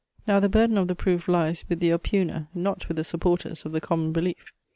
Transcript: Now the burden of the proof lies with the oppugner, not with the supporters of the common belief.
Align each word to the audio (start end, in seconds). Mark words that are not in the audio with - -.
Now 0.25 0.39
the 0.39 0.49
burden 0.49 0.79
of 0.79 0.87
the 0.87 0.95
proof 0.95 1.27
lies 1.27 1.63
with 1.69 1.79
the 1.79 1.91
oppugner, 1.91 2.47
not 2.55 2.87
with 2.87 2.97
the 2.97 3.03
supporters 3.03 3.65
of 3.67 3.71
the 3.71 3.79
common 3.81 4.11
belief. 4.11 4.51